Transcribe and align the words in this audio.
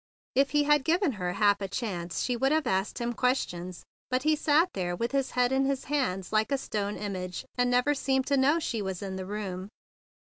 If 0.33 0.49
he 0.49 0.63
had 0.63 0.83
given 0.83 1.11
her 1.11 1.33
half 1.33 1.61
a 1.61 1.67
chance, 1.67 2.23
she 2.23 2.35
would 2.35 2.51
have 2.51 2.65
asked 2.65 2.97
him 2.99 3.13
questions; 3.13 3.83
but 4.09 4.23
he 4.23 4.35
sat 4.35 4.69
there 4.73 4.95
with 4.95 5.11
his 5.11 5.29
head 5.37 5.51
in 5.51 5.65
his 5.65 5.83
hands 5.83 6.33
like 6.33 6.51
a 6.51 6.57
stone 6.57 6.97
image, 6.97 7.45
and 7.55 7.69
never 7.69 7.93
seemed 7.93 8.25
to 8.25 8.35
know 8.37 8.57
she 8.57 8.81
was 8.81 9.03
in 9.03 9.15
the 9.15 9.27
room. 9.27 9.67